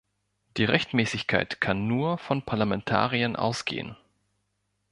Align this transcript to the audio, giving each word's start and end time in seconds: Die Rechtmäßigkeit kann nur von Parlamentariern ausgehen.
Die 0.57 0.65
Rechtmäßigkeit 0.65 1.61
kann 1.61 1.85
nur 1.87 2.17
von 2.17 2.41
Parlamentariern 2.41 3.35
ausgehen. 3.35 3.95